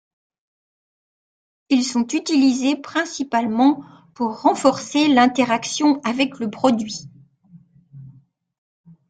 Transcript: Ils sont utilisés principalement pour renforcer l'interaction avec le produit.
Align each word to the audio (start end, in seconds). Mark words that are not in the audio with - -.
Ils 1.69 1.83
sont 1.83 2.01
utilisés 2.07 2.75
principalement 2.75 3.83
pour 4.15 4.41
renforcer 4.41 5.07
l'interaction 5.07 6.01
avec 6.03 6.39
le 6.39 6.49
produit. 6.49 7.07